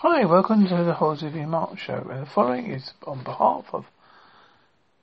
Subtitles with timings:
[0.00, 2.06] Hi, welcome to the Horsey Mark Show.
[2.10, 3.86] And the following is on behalf of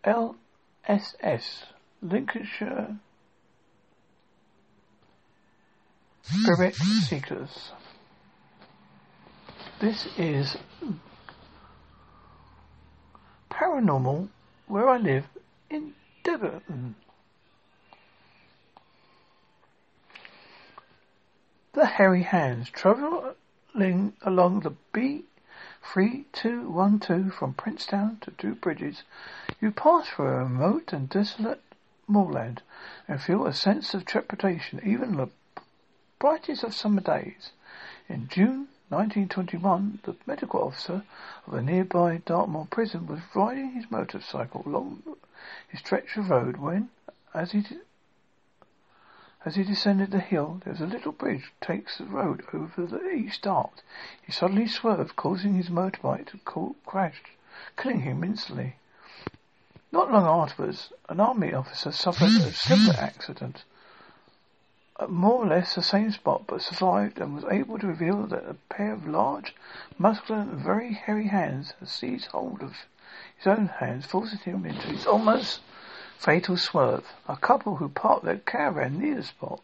[0.05, 1.63] LSS,
[2.03, 2.99] Lincolnshire
[6.21, 7.71] Spirit Seekers.
[9.81, 10.57] This is
[13.49, 14.27] paranormal
[14.67, 15.25] where I live
[15.71, 16.93] in Devon.
[21.73, 23.33] The hairy hands travel
[23.75, 29.01] along the B3212 from Princetown to Two Bridges,
[29.59, 31.63] you pass through a remote and desolate
[32.07, 32.61] moorland
[33.07, 35.29] and feel a sense of trepidation even in the
[36.19, 37.51] brightest of summer days.
[38.07, 41.03] In June 1921, the medical officer
[41.47, 45.01] of a nearby Dartmoor prison was riding his motorcycle along
[45.67, 46.89] his stretch of road when,
[47.33, 47.63] as he
[49.45, 52.85] as he descended the hill, there was a little bridge that takes the road over
[52.85, 53.81] the East Dart.
[54.21, 57.21] He suddenly swerved, causing his motorbike to crash,
[57.75, 58.77] killing him instantly.
[59.91, 63.63] Not long afterwards, an army officer suffered a similar accident
[64.99, 68.47] at more or less the same spot, but survived and was able to reveal that
[68.49, 69.55] a pair of large,
[69.97, 72.85] muscular, and very hairy hands had seized hold of
[73.37, 75.59] his own hands, forcing him into his almost
[76.23, 77.05] fatal swerve.
[77.27, 79.61] A couple who parked their caravan near the spot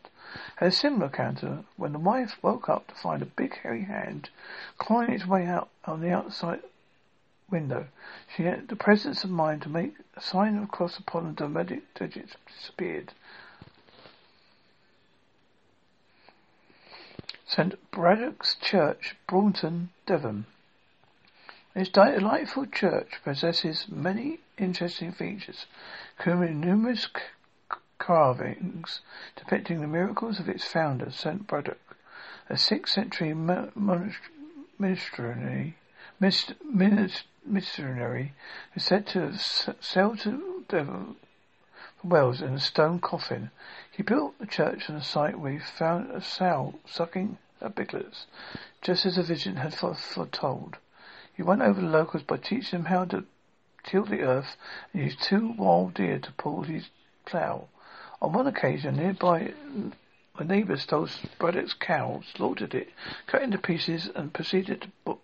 [0.58, 4.30] had a similar encounter when the wife woke up to find a big hairy hand
[4.78, 6.62] clawing its way out on the outside
[7.50, 7.88] window.
[8.36, 11.94] She had the presence of mind to make a sign of cross upon the domestic
[11.94, 13.14] digits disappeared.
[17.48, 17.74] St.
[17.92, 20.46] Brannock's Church, Braunton, Devon.
[21.74, 25.66] This delightful church possesses many interesting features,
[26.18, 27.08] including numerous
[27.98, 29.02] carvings
[29.36, 31.46] depicting the miracles of its founder, St.
[31.48, 31.78] Brannock,
[32.50, 33.34] a 6th century
[34.80, 35.76] missionary,
[37.46, 38.34] missionary
[38.72, 39.42] who is said to have
[39.82, 41.16] sailed to Devon
[42.04, 43.52] Wales in a stone coffin.
[43.92, 48.26] He built the church on a site where he found a sow sucking her piglets,
[48.82, 50.78] just as the vision had foretold.
[51.34, 53.26] He won over the locals by teaching them how to
[53.90, 54.56] till the earth
[54.94, 56.90] and used two wild deer to pull his
[57.26, 57.68] plough.
[58.22, 59.54] On one occasion, nearby,
[60.38, 61.08] a neighbour stole
[61.40, 62.90] Brannock's cow, slaughtered it,
[63.28, 65.18] cut it into pieces, and proceeded to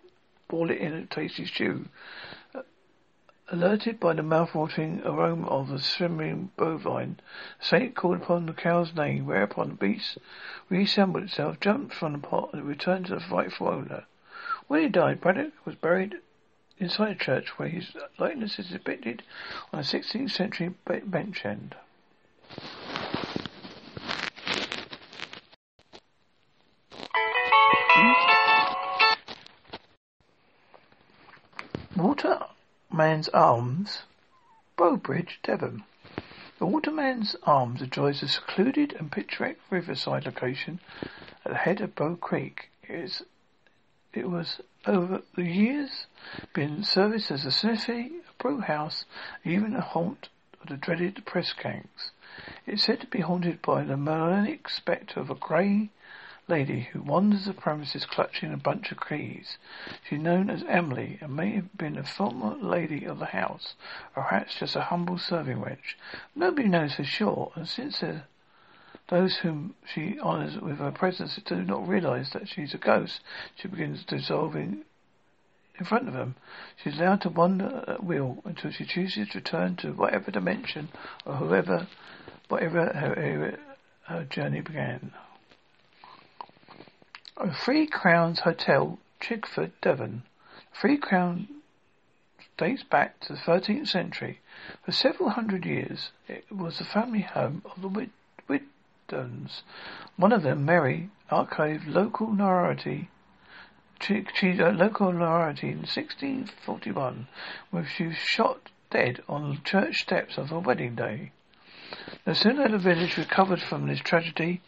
[0.48, 1.88] boil it in a tasty stew.
[3.48, 7.20] Alerted by the mouth-watering aroma of the simmering bovine,
[7.60, 10.18] saint called upon the cow's name, whereupon the beast
[10.68, 14.04] reassembled itself, jumped from the pot, and returned to the rightful owner.
[14.66, 16.16] When he died, Brannock was buried
[16.78, 19.22] inside a church where his likeness is depicted
[19.72, 21.74] on a 16th century bench end.
[31.96, 34.02] Waterman's Arms,
[34.76, 35.84] Bowbridge, Devon.
[36.58, 40.80] The Waterman's Arms enjoys a secluded and picturesque riverside location
[41.44, 42.70] at the head of Bow Creek.
[42.82, 43.22] It is
[44.16, 46.06] it was over the years
[46.54, 49.04] been serviced as a smithy, a brew house,
[49.44, 50.28] even a haunt
[50.60, 52.10] of the dreaded press gangs.
[52.66, 55.90] It's said to be haunted by the malign spectre of a grey
[56.48, 59.58] lady who wanders the premises clutching a bunch of keys.
[60.08, 63.74] She's known as Emily and may have been a former lady of the house,
[64.14, 65.96] or perhaps just a humble serving wench.
[66.34, 68.26] Nobody knows for sure, and since there
[69.08, 73.20] those whom she honours with her presence do not realize that she's a ghost.
[73.54, 74.84] She begins dissolving
[75.78, 76.34] in front of them.
[76.82, 80.88] She's allowed to wander at will until she chooses to return to whatever dimension
[81.24, 81.86] or whoever,
[82.48, 83.58] whatever her,
[84.06, 85.12] her journey began.
[87.64, 90.22] Three Crowns Hotel, Chagford, Devon.
[90.80, 91.48] Three Crowns
[92.56, 94.40] dates back to the 13th century.
[94.84, 97.88] For several hundred years, it was the family home of the
[99.08, 99.62] Whit-
[100.16, 103.08] one of them, Mary, archived local minority
[104.60, 107.26] a uh, local minority in 1641
[107.70, 111.32] when she was shot dead on the church steps of her wedding day.
[112.26, 114.60] No sooner had the village recovered from this tragedy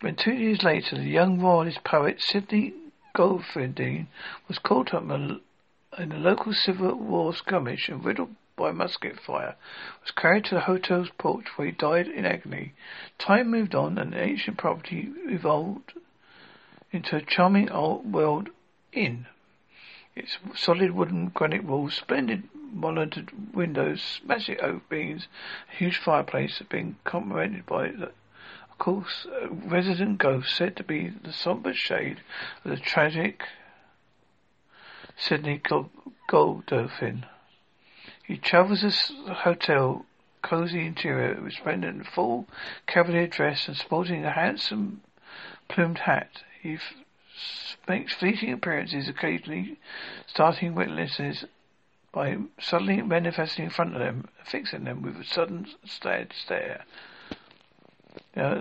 [0.00, 2.74] when two years later the young royalist poet Sidney
[3.14, 4.08] Godolphin
[4.48, 5.40] was caught up in
[6.12, 9.54] a local civil war skirmish and riddled by musket fire,
[10.02, 12.72] was carried to the hotel's porch where he died in agony.
[13.18, 15.92] Time moved on and the ancient property evolved
[16.90, 18.48] into a charming old world
[18.92, 19.26] inn.
[20.14, 25.28] Its solid wooden granite walls, splendid monitored windows, massive oak beams,
[25.76, 28.12] huge fireplace have been complemented by the
[28.70, 32.20] of course, a resident ghost said to be the somber shade
[32.62, 33.42] of the tragic
[35.16, 35.62] Sidney
[36.28, 37.24] Godolphin.
[38.26, 40.04] He travels this hotel
[40.42, 42.48] cozy interior, resplendent in full
[42.86, 45.02] cavalier dress and sporting a handsome
[45.68, 46.42] plumed hat.
[46.60, 46.94] He f-
[47.88, 49.78] makes fleeting appearances occasionally,
[50.26, 51.44] starting witnesses
[52.10, 56.26] by suddenly manifesting in front of them, fixing them with a sudden stare.
[56.32, 56.84] stare.
[58.34, 58.60] Now,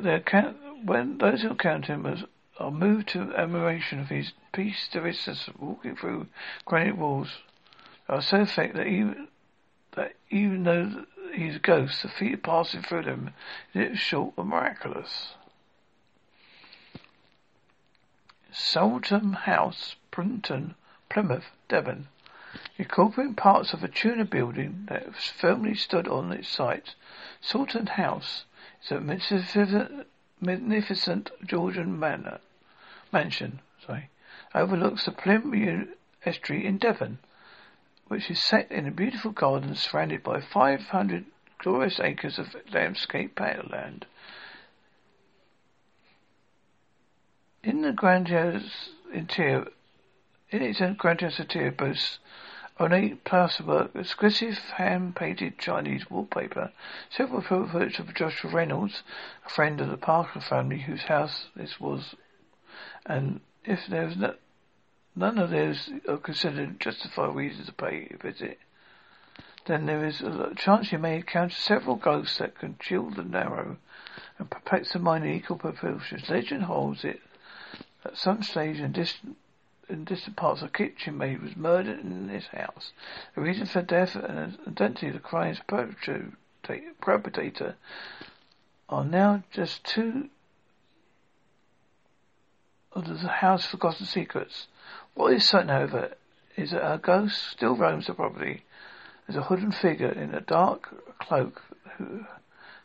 [0.84, 2.24] when those who count him as
[2.60, 6.28] are moved to admiration of his piece de resistance walking through
[6.66, 7.40] granite walls
[8.08, 9.28] are so thick that even
[9.96, 13.34] that even though he's a ghost, the feet passing through them
[13.74, 15.34] is short of miraculous.
[18.52, 20.76] Saltram House, Brinton,
[21.10, 22.08] Plymouth, Devon.
[22.78, 26.96] Incorporating parts of a Tudor building that firmly stood on its site,
[27.42, 28.46] Saltram House
[28.82, 30.08] is a magnificent,
[30.40, 32.40] magnificent Georgian manor,
[33.12, 34.10] mansion, sorry,
[34.54, 35.90] overlooks the Plymouth
[36.26, 37.20] estuary in Devon,
[38.08, 41.26] which is set in a beautiful garden surrounded by 500
[41.58, 44.06] glorious acres of landscape land.
[47.64, 49.68] In the grandiose interior,
[50.52, 52.20] in its grandiose interior boasts
[52.80, 56.72] ornate plasterwork, exquisite hand-painted Chinese wallpaper,
[57.10, 59.02] several photos of Joshua Reynolds,
[59.46, 62.16] a friend of the Parker family whose house this was,
[63.06, 64.36] and if there was no,
[65.16, 68.60] none of those are considered justified reasons to pay a visit,
[69.66, 73.78] then there is a chance you may encounter several ghosts that can chill the narrow
[74.38, 76.30] and perplex the mind in equal proportions.
[76.30, 77.20] Legend holds it
[78.04, 79.38] at some stage in distant,
[79.90, 82.92] in distant parts a kitchen maid was murdered in this house.
[83.34, 85.60] The reason for death and identity of the crime's
[87.02, 87.76] perpetrator
[88.90, 90.30] are now just two
[92.92, 94.68] of the house's forgotten secrets.
[95.14, 96.14] What is certain, however,
[96.56, 98.64] is that a ghost still roams the property.
[99.26, 101.62] There's a hooded figure in a dark cloak
[101.98, 102.26] who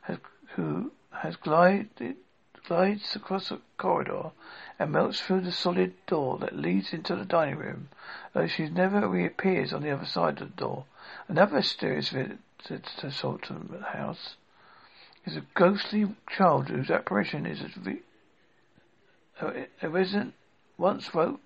[0.03, 0.19] has,
[0.55, 2.17] who has glided
[2.67, 4.31] glides across the corridor
[4.79, 7.89] and melts through the solid door that leads into the dining room,
[8.33, 10.85] though she never reappears on the other side of the door.
[11.27, 14.37] Another mysterious visit to Saltram House
[15.25, 17.61] is a ghostly child whose apparition is
[19.41, 20.35] a, a resident
[20.79, 21.41] once wrote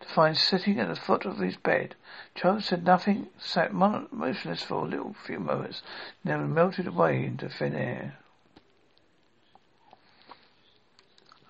[0.00, 1.94] to find sitting at the foot of his bed.
[2.34, 5.82] Charles said nothing, sat motionless for a little few moments,
[6.24, 8.18] then melted away into thin air.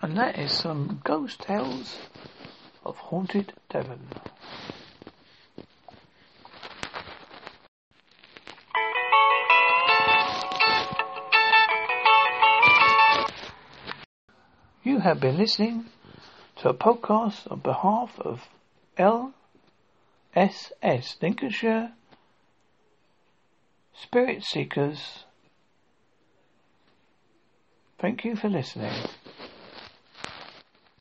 [0.03, 1.97] And that is some ghost tales
[2.85, 4.09] of haunted Devon.
[14.83, 15.87] You have been listening
[16.57, 18.49] to a podcast on behalf of
[18.99, 19.33] LSS
[21.21, 21.93] Lincolnshire
[23.95, 25.25] Spirit Seekers.
[27.99, 28.93] Thank you for listening.